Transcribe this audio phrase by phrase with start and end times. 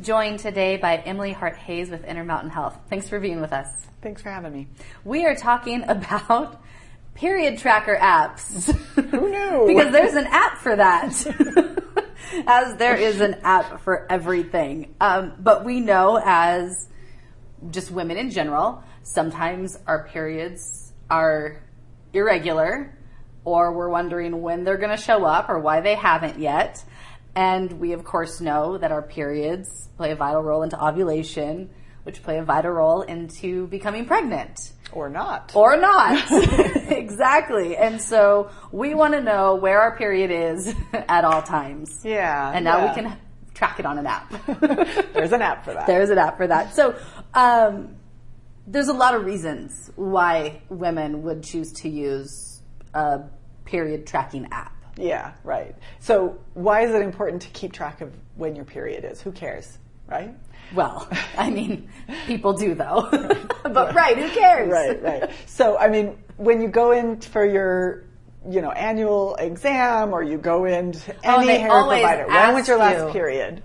[0.00, 2.76] joined today by Emily Hart Hayes with Intermountain Health.
[2.90, 3.68] Thanks for being with us.
[4.02, 4.68] Thanks for having me.
[5.04, 6.62] We are talking about
[7.14, 8.70] period tracker apps.
[8.94, 9.64] Who knew?
[9.66, 11.12] because there's an app for that.
[12.46, 14.94] as there is an app for everything.
[15.00, 16.88] Um, but we know as
[17.70, 21.62] just women in general, sometimes our periods are
[22.12, 22.96] irregular
[23.44, 26.84] or we're wondering when they're going to show up or why they haven't yet.
[27.36, 31.68] And we, of course, know that our periods play a vital role into ovulation,
[32.02, 34.58] which play a vital role into becoming pregnant.
[34.90, 35.52] Or not.
[35.54, 36.24] Or not.
[36.90, 37.76] exactly.
[37.76, 42.00] And so we want to know where our period is at all times.
[42.04, 42.52] Yeah.
[42.54, 42.88] And now yeah.
[42.88, 43.18] we can
[43.52, 44.30] track it on an app.
[45.12, 45.86] There's an app for that.
[45.86, 46.74] There's an app for that.
[46.74, 46.96] So,
[47.34, 47.96] um,
[48.68, 52.60] there's a lot of reasons why women would choose to use
[52.94, 53.20] a
[53.64, 54.75] period tracking app.
[54.96, 55.74] Yeah, right.
[56.00, 59.20] So why is it important to keep track of when your period is?
[59.20, 60.34] Who cares, right?
[60.74, 61.88] Well, I mean,
[62.26, 63.08] people do though.
[63.62, 64.70] but right, who cares?
[64.72, 65.30] Right, right.
[65.46, 68.04] So, I mean, when you go in for your,
[68.48, 72.66] you know, annual exam or you go in to Oh, any hair provider, when was
[72.68, 73.12] your last you.
[73.12, 73.62] period?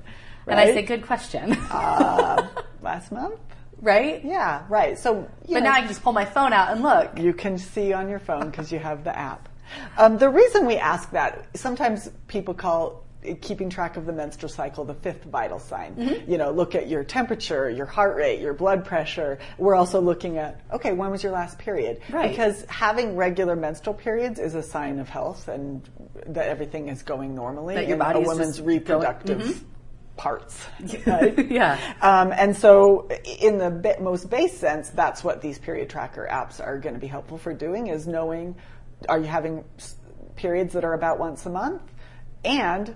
[0.47, 1.53] And I say, good question.
[1.71, 2.47] uh,
[2.81, 3.39] last month?
[3.81, 4.23] right?
[4.23, 4.97] Yeah, right.
[4.99, 7.17] So, But know, now I can just pull my phone out and look.
[7.17, 9.49] you can see on your phone because you have the app.
[9.97, 13.03] Um, the reason we ask that, sometimes people call
[13.41, 15.95] keeping track of the menstrual cycle the fifth vital sign.
[15.95, 16.31] Mm-hmm.
[16.31, 19.37] You know, look at your temperature, your heart rate, your blood pressure.
[19.57, 22.01] We're also looking at, okay, when was your last period?
[22.09, 22.29] Right.
[22.29, 25.87] Because having regular menstrual periods is a sign of health and
[26.27, 29.63] that everything is going normally That your in body a woman's going- reproductive
[30.17, 30.67] parts.
[31.05, 31.51] right?
[31.51, 31.79] yeah.
[32.01, 33.07] Um, and so,
[33.39, 37.07] in the most base sense, that's what these period tracker apps are going to be
[37.07, 38.55] helpful for doing is knowing
[39.09, 39.63] are you having
[40.35, 41.81] periods that are about once a month,
[42.43, 42.93] and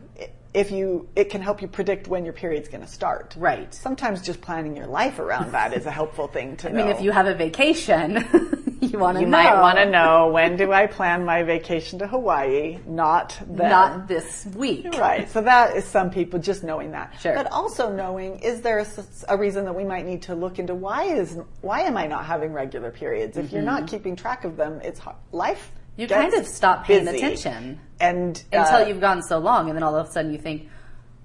[0.55, 3.35] if you, it can help you predict when your period's going to start.
[3.37, 3.73] Right.
[3.73, 6.79] Sometimes just planning your life around that is a helpful thing to I know.
[6.79, 8.15] I mean, if you have a vacation,
[8.79, 9.37] you want to you know.
[9.37, 13.69] might want to know when do I plan my vacation to Hawaii, not then.
[13.69, 14.97] Not this week.
[14.97, 15.29] Right.
[15.29, 17.19] So that is some people just knowing that.
[17.19, 17.35] Sure.
[17.35, 18.85] But also knowing is there
[19.27, 22.25] a reason that we might need to look into why is why am I not
[22.25, 23.37] having regular periods?
[23.37, 23.87] If you're not mm-hmm.
[23.87, 25.01] keeping track of them, it's
[25.33, 25.71] life.
[25.97, 26.01] Mm-hmm.
[26.01, 27.17] You kind of stop paying busy.
[27.17, 30.39] attention and until uh, you've gone so long, and then all of a sudden you
[30.39, 30.69] think,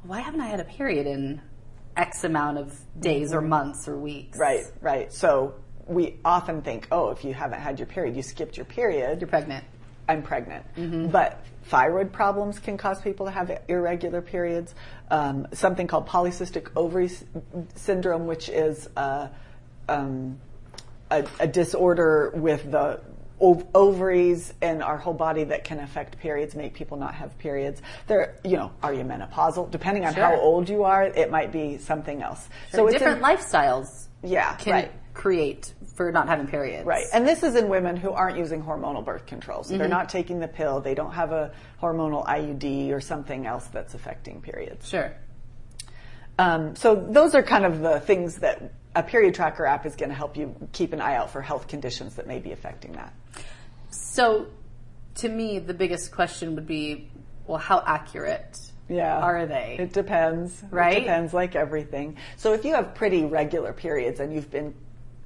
[0.04, 1.40] why haven't I had a period in
[1.96, 4.38] X amount of days or months or weeks?
[4.38, 4.40] Mm-hmm.
[4.40, 5.12] right, right.
[5.12, 5.54] So
[5.86, 9.20] we often think, oh, if you haven't had your period, you skipped your period.
[9.20, 9.64] You're pregnant.
[10.08, 10.64] I'm pregnant.
[10.76, 11.08] Mm-hmm.
[11.08, 14.74] But thyroid problems can cause people to have irregular periods.
[15.10, 17.24] Um, something called polycystic ovary s-
[17.74, 19.28] syndrome, which is uh,
[19.88, 20.40] um,
[21.10, 23.00] a, a disorder with the
[23.40, 27.80] ov- ovaries and our whole body that can affect periods, make people not have periods.
[28.06, 29.70] There, you know, are you menopausal?
[29.70, 32.48] Depending on how old you are, it might be something else.
[32.72, 34.92] So it's different in- lifestyles Yeah, can right.
[35.14, 36.86] create for not having periods.
[36.86, 37.04] Right.
[37.12, 39.64] And this is in women who aren't using hormonal birth control.
[39.64, 39.90] So they're Mm-hmm.
[39.90, 40.80] not taking the pill.
[40.80, 41.52] They don't have a
[41.82, 44.88] hormonal IUD or something else that's affecting periods.
[44.88, 45.12] Sure.
[46.38, 50.08] Um, so those are kind of the things that a period tracker app is going
[50.08, 53.12] to help you keep an eye out for health conditions that may be affecting that.
[53.90, 54.46] So,
[55.16, 57.08] to me, the biggest question would be,
[57.46, 58.56] well, how accurate
[58.88, 59.18] Yeah.
[59.18, 59.76] are they?
[59.78, 60.62] It depends.
[60.70, 60.98] Right?
[60.98, 62.16] It depends like everything.
[62.36, 64.74] So if you have pretty regular periods and you've been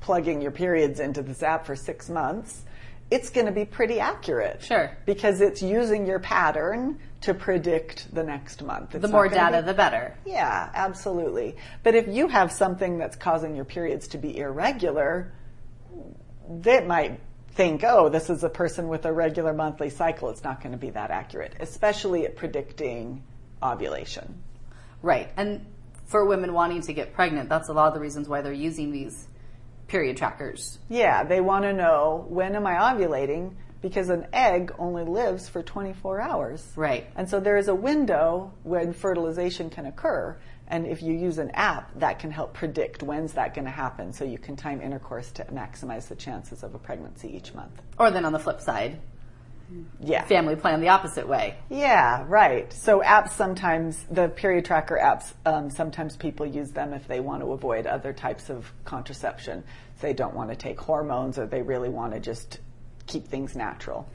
[0.00, 2.62] plugging your periods into this app for six months,
[3.14, 4.60] it's going to be pretty accurate.
[4.60, 4.90] Sure.
[5.06, 8.92] Because it's using your pattern to predict the next month.
[8.96, 10.16] It's the more data, be- the better.
[10.26, 11.56] Yeah, absolutely.
[11.84, 15.32] But if you have something that's causing your periods to be irregular,
[16.62, 17.20] that might
[17.52, 20.28] think, oh, this is a person with a regular monthly cycle.
[20.30, 23.22] It's not going to be that accurate, especially at predicting
[23.62, 24.42] ovulation.
[25.02, 25.30] Right.
[25.36, 25.64] And
[26.06, 28.90] for women wanting to get pregnant, that's a lot of the reasons why they're using
[28.90, 29.28] these
[29.86, 30.78] period trackers.
[30.88, 33.54] Yeah, they want to know when am I ovulating
[33.84, 36.66] because an egg only lives for 24 hours.
[36.74, 37.06] Right.
[37.16, 40.38] And so there is a window when fertilization can occur.
[40.68, 44.14] And if you use an app, that can help predict when's that going to happen
[44.14, 47.82] so you can time intercourse to maximize the chances of a pregnancy each month.
[47.98, 48.98] Or then on the flip side,
[50.00, 50.24] Yeah.
[50.24, 51.56] family plan the opposite way.
[51.70, 52.72] Yeah, right.
[52.72, 57.42] So apps sometimes, the period tracker apps, um, sometimes people use them if they want
[57.42, 59.64] to avoid other types of contraception.
[59.96, 62.58] If they don't want to take hormones or they really want to just
[63.06, 64.08] keep things natural.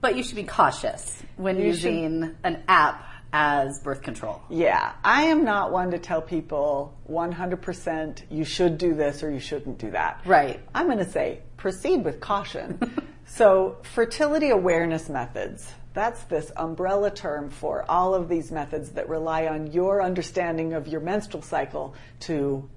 [0.00, 4.40] But you should be cautious when You should- using an app as birth control.
[4.48, 9.40] Yeah, I am not one to tell people 100% you should do this or you
[9.40, 10.22] shouldn't do that.
[10.24, 10.60] Right.
[10.74, 12.78] I'm going to say proceed with caution.
[13.28, 15.72] so, fertility awareness methods.
[15.94, 20.88] That's this umbrella term for all of these methods that rely on your understanding of
[20.88, 22.68] your menstrual cycle to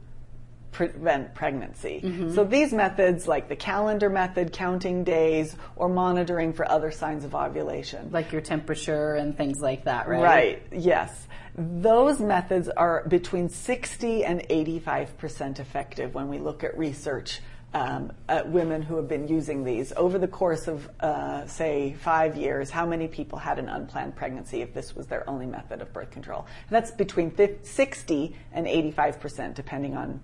[0.71, 2.01] prevent pregnancy.
[2.03, 2.33] Mm-hmm.
[2.33, 7.35] So these methods like the calendar method, counting days, or monitoring for other signs of
[7.35, 8.09] ovulation.
[8.11, 10.21] Like your temperature and things like that, right?
[10.21, 11.27] Right, yes.
[11.55, 17.41] Those methods are between 60 and 85% effective when we look at research
[17.73, 19.93] um, at women who have been using these.
[19.95, 24.61] Over the course of, uh, say, five years, how many people had an unplanned pregnancy
[24.61, 26.45] if this was their only method of birth control?
[26.67, 30.21] And that's between fif- 60 and 85%, depending on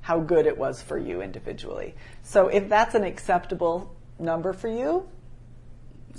[0.00, 1.94] how good it was for you individually.
[2.22, 5.08] So if that's an acceptable number for you,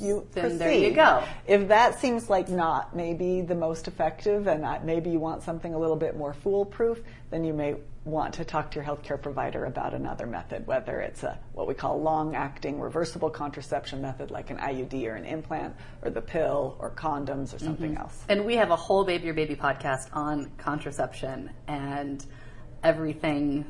[0.01, 0.59] you Then proceed.
[0.59, 1.24] there you go.
[1.48, 5.80] If that seems like not maybe the most effective and maybe you want something a
[5.80, 9.94] little bit more foolproof, then you may want to talk to your healthcare provider about
[9.94, 15.06] another method, whether it's a what we call long-acting reversible contraception method like an IUD
[15.06, 18.01] or an implant or the pill or condoms or something Mm-hmm.
[18.01, 18.24] else.
[18.27, 22.25] And we have a whole Baby Your Baby podcast on contraception and
[22.83, 23.65] everything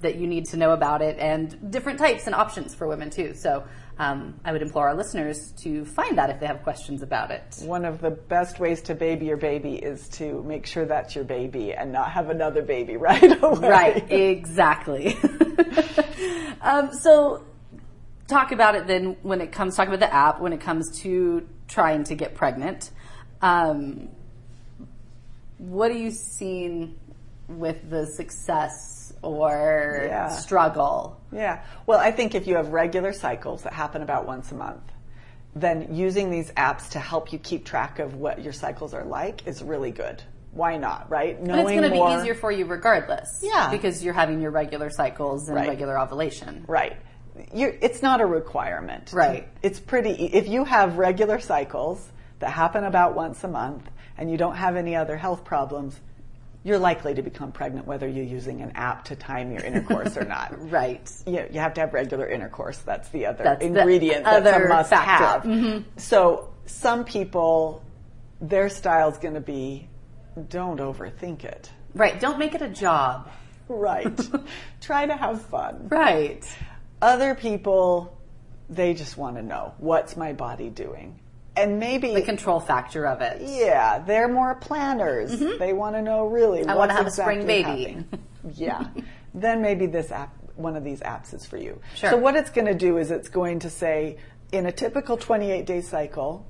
[0.00, 3.34] that you need to know about it and different types and options for women too.
[3.34, 3.62] So
[3.98, 7.44] um, I would implore our listeners to find that if they have questions about it.
[7.62, 11.24] One of the best ways to baby your baby is to make sure that's your
[11.24, 13.68] baby and not have another baby right away.
[13.68, 15.16] Right, exactly.
[16.62, 17.44] um, so,
[18.28, 21.46] talk about it then when it comes, talk about the app when it comes to
[21.68, 22.90] trying to get pregnant.
[23.40, 24.08] Um,
[25.58, 26.98] what are you seeing
[27.48, 30.28] with the success or Yeah.
[30.28, 31.18] struggle?
[31.30, 31.62] Yeah.
[31.86, 34.82] Well, I think if you have regular cycles that happen about once a month,
[35.54, 39.46] then using these apps to help you keep track of what your cycles are like
[39.46, 40.22] is really good.
[40.52, 41.38] Why not, right?
[41.38, 43.28] And it's going to be easier for you regardless.
[43.42, 43.70] Yeah.
[43.70, 45.68] Because you're having your regular cycles and Right.
[45.68, 46.64] regular ovulation.
[46.68, 46.96] Right.
[47.54, 49.10] You're, it's not a requirement.
[49.14, 49.48] Right.
[49.62, 52.06] It's pretty, if you have regular cycles
[52.40, 55.98] that happen about once a month and you don't have any other health problems,
[56.64, 60.24] you're likely to become pregnant whether you're using an app to time your intercourse or
[60.24, 60.52] not.
[60.72, 61.10] Right.
[61.26, 62.78] you, you have to have regular intercourse.
[62.78, 65.48] That's the other That's the ingredient that's a must factor.
[65.48, 65.72] Mm-hmm.
[65.72, 65.84] have.
[65.96, 67.82] So some people,
[68.40, 69.88] their style's going to be,
[70.48, 71.70] don't overthink it.
[71.94, 72.18] Right.
[72.18, 73.30] Don't make it a job.
[73.68, 74.18] Right.
[74.80, 75.88] Try to have fun.
[75.88, 76.44] Right.
[77.00, 78.16] Other people,
[78.70, 81.18] they just want to know what's my body doing,
[81.56, 83.42] and maybe The control factor of it.
[83.42, 85.38] yeah, they're more planners.
[85.58, 86.60] They want to know really.
[86.60, 86.70] Mm-hmm.
[86.70, 87.62] I what's wanna have a spring baby.
[87.62, 88.08] happening.
[88.54, 88.88] yeah,
[89.34, 91.80] then maybe this app, one of these apps, is for you.
[91.94, 92.10] Sure.
[92.10, 94.18] So what it's going to do is it's going to say
[94.50, 96.46] in a typical 28 day cycle.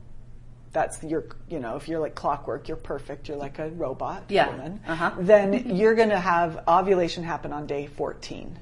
[0.72, 3.28] That's your, you know, if you're like clockwork, you're perfect.
[3.28, 4.48] You're like a robot Yeah.
[4.48, 4.80] woman.
[4.88, 5.10] Uh-huh.
[5.18, 8.58] Then you're going to have ovulation happen on day 14.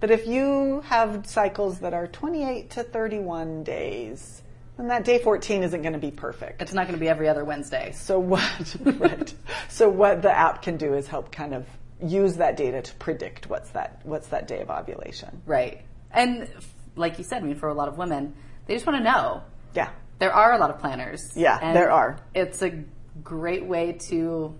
[0.00, 4.42] But if you have cycles that are 28 to 31 days,
[4.76, 6.60] then that day 14 isn't going to be perfect.
[6.60, 7.92] It's not going to be every other Wednesday.
[7.92, 9.32] So what, right.
[9.68, 11.66] So what the app can do is help kind of
[12.02, 15.42] use that data to predict what's that, what's that day of ovulation.
[15.46, 15.82] Right.
[16.10, 16.48] And
[16.96, 18.34] like you said, I mean, for a lot of women,
[18.66, 19.42] they just want to know.
[19.74, 19.90] Yeah.
[20.18, 21.32] There are a lot of planners.
[21.36, 22.18] Yeah, and there are.
[22.34, 22.84] It's a
[23.22, 24.56] great way to,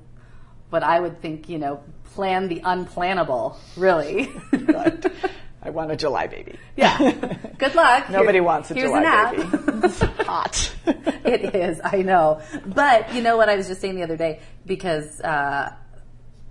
[0.70, 1.82] what I would think, you know,
[2.14, 4.30] plan the unplannable, really.
[4.52, 5.04] Right.
[5.64, 6.58] I want a July baby.
[6.76, 6.98] yeah.
[7.58, 8.10] Good luck.
[8.10, 9.48] Nobody Here- wants a July baby.
[9.84, 10.74] It's hot.
[10.86, 12.40] it is, I know.
[12.66, 15.72] But you know what I was just saying the other day because uh,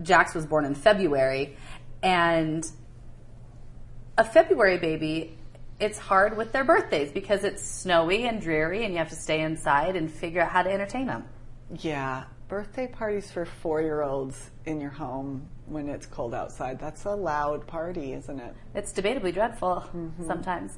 [0.01, 1.55] Jax was born in February,
[2.01, 2.65] and
[4.17, 5.37] a February baby,
[5.79, 9.41] it's hard with their birthdays because it's snowy and dreary, and you have to stay
[9.41, 11.23] inside and figure out how to entertain them.
[11.79, 16.77] Yeah, birthday parties for four-year-olds in your home when it's cold outside.
[16.79, 18.53] That's a loud party, isn't it?
[18.75, 20.27] It's debatably dreadful Mm-hmm.
[20.27, 20.77] sometimes.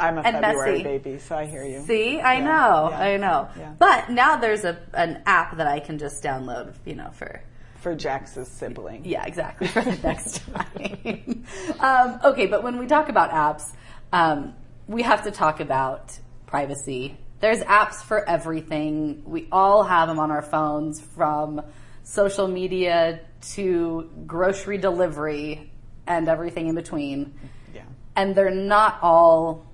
[0.00, 0.82] I'm a February messy.
[0.82, 1.82] baby, so I hear you.
[1.82, 3.48] See, I Yeah, know, yeah, I know.
[3.56, 3.72] yeah.
[3.78, 7.40] But now there's a an app that I can just download, you know, for
[7.76, 9.04] For Jax's sibling.
[9.04, 9.68] Yeah, exactly.
[9.68, 11.44] For the next time.
[11.78, 13.70] um, okay, but when we talk about apps,
[14.12, 14.54] um,
[14.88, 17.16] we have to talk about privacy.
[17.40, 19.22] There's apps for everything.
[19.26, 21.62] We all have them on our phones, from
[22.02, 23.20] social media
[23.54, 25.70] to grocery delivery
[26.06, 27.34] and everything in between.
[27.74, 27.82] Yeah.
[28.16, 29.66] And they're not all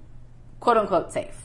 [0.59, 1.37] quote unquote safe.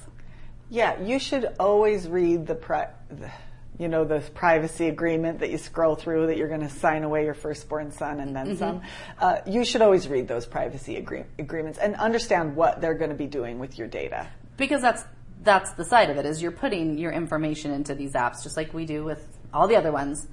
[0.70, 3.30] Yeah, you should always read the, pri- the
[3.78, 7.26] you know, the privacy agreement that you scroll through that you're going to sign away
[7.26, 8.82] your firstborn son and then some.
[9.20, 13.18] Uh, you should always read those privacy agree- agreements and understand what they're going to
[13.18, 14.28] be doing with your data.
[14.58, 15.04] because that's
[15.46, 18.74] that's the side of it is you're putting your information into these apps just like
[18.74, 20.28] we do with all the other ones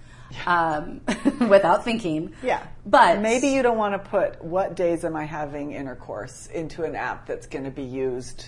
[0.47, 1.03] um,
[1.49, 2.67] without thinking Yeah.
[2.87, 6.97] but maybe you don't want to put what days am I having intercourse into an
[6.97, 8.47] app that's going to be used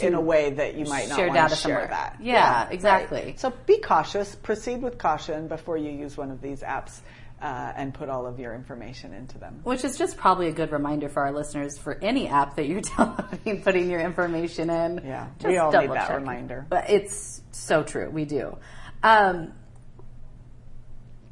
[0.00, 1.86] in a way that you might not share want to share somewhere.
[1.88, 2.16] that.
[2.20, 2.72] Yeah, right.
[2.72, 3.34] exactly.
[3.38, 4.34] So be cautious.
[4.34, 6.98] Proceed with caution before you use one of these apps
[7.44, 9.60] uh, and put all of your information into them.
[9.64, 12.80] which is just probably a good reminder for our listeners for any app that you're
[12.96, 16.16] downloading putting your information in Yeah, just we all need that check.
[16.18, 16.66] reminder.
[16.70, 18.56] but it's so true we do
[19.02, 19.52] um,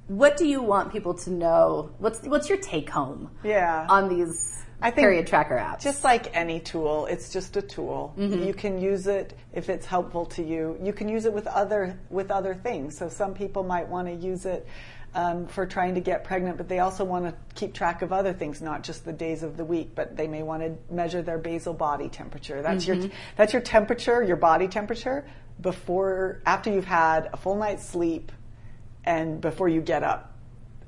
[0.09, 3.87] what do you want people to know what's what's your take home Yeah.
[3.88, 4.50] on these
[4.83, 8.12] I think period tracker apps Just like any tool, it's just a tool.
[8.19, 8.42] Mm-hmm.
[8.42, 10.76] You can use it if it's helpful to you.
[10.83, 12.99] You can use it with other with other things.
[12.99, 14.66] So some people might want to use it
[15.14, 18.33] um, for trying to get pregnant, but they also want to keep track of other
[18.33, 19.95] things, not just the days of the week.
[19.95, 22.62] But they may want to measure their basal body temperature.
[22.62, 23.02] That's Mm-hmm.
[23.02, 25.25] your that's your temperature, your body temperature
[25.61, 28.33] before after you've had a full night's sleep
[29.04, 30.32] and before you get up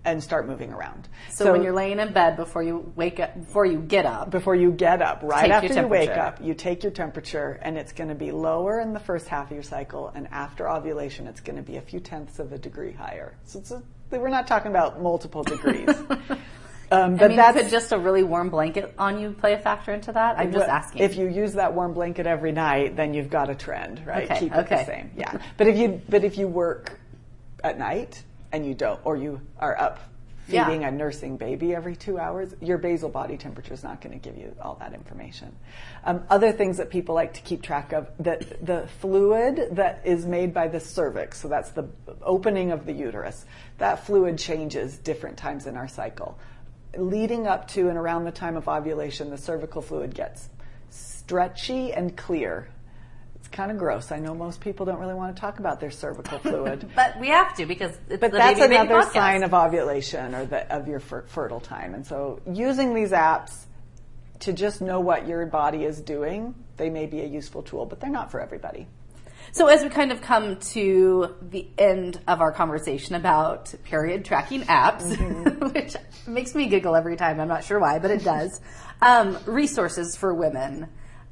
[0.05, 1.09] and start moving around.
[1.31, 4.55] so, when you're laying in bed before you wake up before you get up before
[4.55, 8.09] you get up, right after you wake up, you take your temperature and it's going
[8.09, 11.57] to be lower in the first half of your cycle, and after ovulation, it's going
[11.57, 13.35] to be a few tenths of a degree higher.
[13.45, 15.89] So it's a, we're not talking about multiple degrees.
[16.91, 19.59] um, but I mean, that's could just a really warm blanket on you play a
[19.59, 20.39] factor into that?
[20.39, 21.03] I'm just asking.
[21.03, 24.31] If you use that warm blanket every night, then you've got a trend, right?
[24.31, 25.11] Okay, Keep it the same.
[25.17, 25.39] Yeah.
[25.57, 26.99] But if you but if you work
[27.63, 28.23] at night
[28.55, 29.99] and you don't, or you are up
[30.47, 30.67] Yeah.
[30.67, 34.19] feeding a nursing baby every two hours, your basal body temperature is not going to
[34.19, 35.57] give you all that information.
[36.05, 40.27] Um, other things that people like to keep track of that the fluid that is
[40.27, 41.89] made by the cervix, so that's the
[42.23, 43.45] opening of the uterus,
[43.79, 46.39] that fluid changes different times in our cycle.
[46.97, 50.49] Leading up to and around the time of ovulation, the cervical fluid gets
[50.91, 52.69] stretchy and clear.
[53.55, 54.11] Kind of gross.
[54.11, 56.91] I know most people don't really want to talk about their cervical fluid.
[56.97, 59.13] but we have to because it's But the that's baby, baby another podcast.
[59.13, 61.95] sign of ovulation or the, of your fer- fertile time.
[61.95, 63.53] And so using these apps
[64.41, 68.01] to just know what your body is doing, they may be a useful tool, but
[68.01, 68.89] they're not for everybody.
[69.53, 74.63] So as we kind of come to the end of our conversation about period tracking
[74.63, 75.69] apps, Mm-hmm.
[75.73, 75.95] which
[76.27, 77.39] makes me giggle every time.
[77.39, 78.61] I'm not sure why, but it does.
[79.01, 80.89] um, resources for women.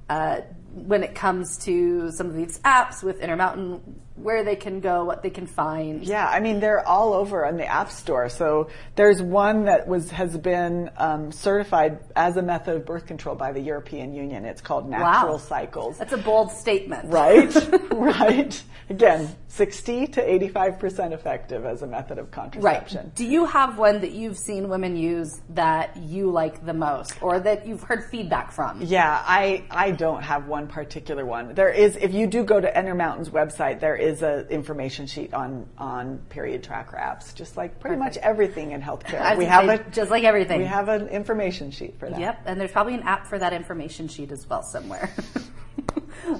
[0.08, 5.04] Uh, when it comes to some of these apps with Intermountain, where they can go,
[5.04, 6.04] what they can find.
[6.04, 8.28] Yeah, I mean they're all over on the App Store.
[8.28, 13.34] So there's one that was has been um, certified as a method of birth control
[13.34, 14.44] by the European Union.
[14.44, 15.38] It's called Natural Wow.
[15.38, 15.98] Cycles.
[15.98, 17.10] That's a bold statement.
[17.10, 17.54] Right,
[17.92, 18.62] right.
[18.90, 23.04] Again, 60 to 85% effective as a method of contraception.
[23.04, 23.14] Right.
[23.14, 27.40] Do you have one that you've seen women use that you like the most or
[27.40, 28.82] that you've heard feedback from?
[28.82, 31.54] Yeah, I, I don't have one particular one.
[31.54, 35.66] There is, if you do go to Intermountain's website, there is an information sheet on,
[35.78, 39.36] on period tracker apps, just like pretty much everything in healthcare.
[39.36, 40.58] We have a, just like everything.
[40.58, 42.20] we have an information sheet for that.
[42.20, 45.10] Yep, and there's probably an app for that information sheet as well somewhere.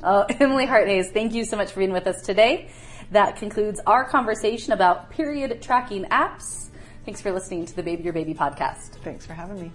[0.02, 2.70] uh, Emily Hart Hayes, thank you so much for being with us today.
[3.12, 6.70] That concludes our conversation about period tracking apps.
[7.04, 8.94] Thanks for listening to the Baby Your Baby podcast.
[9.02, 9.72] Thanks for having me.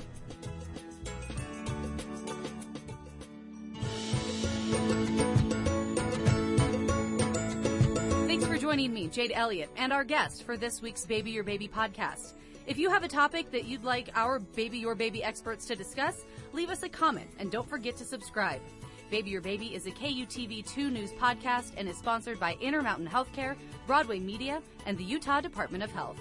[8.67, 12.33] Joining me, Jade Elliott, and our guest for this week's Baby Your Baby podcast.
[12.65, 16.25] If you have a topic that you'd like our Baby Your Baby experts to discuss,
[16.51, 18.59] leave us a comment and don't forget to subscribe.
[19.09, 23.55] Baby Your Baby is a KUTV2 news podcast and is sponsored by Intermountain Healthcare,
[23.86, 26.19] Broadway Media, and the Utah Department of Health.